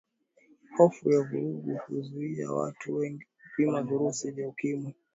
hofu 0.77 1.09
ya 1.11 1.21
vurugu 1.21 1.79
huzuia 1.87 2.51
watu 2.51 2.95
wengi 2.95 3.25
kupima 3.43 3.81
virusi 3.81 4.31
vya 4.31 4.47
ukimwi 4.47 4.93